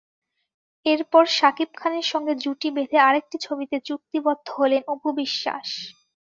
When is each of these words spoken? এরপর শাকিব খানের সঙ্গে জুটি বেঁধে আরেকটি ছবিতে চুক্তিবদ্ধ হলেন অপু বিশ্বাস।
এরপর 0.85 1.23
শাকিব 1.37 1.69
খানের 1.75 2.05
সঙ্গে 2.11 2.33
জুটি 2.43 2.69
বেঁধে 2.75 2.97
আরেকটি 3.01 3.37
ছবিতে 3.45 3.75
চুক্তিবদ্ধ 3.87 4.47
হলেন 4.59 4.81
অপু 4.93 5.09
বিশ্বাস। 5.21 5.67